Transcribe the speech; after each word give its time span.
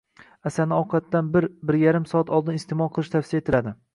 Asalni 0.49 0.77
ovqatdan 0.77 1.29
bir-bir 1.35 1.77
yarim 1.83 2.09
soat 2.13 2.33
oldin 2.39 2.59
iste’mol 2.63 2.93
qilish 2.97 3.15
tavsiya 3.17 3.45
etiladi. 3.45 3.79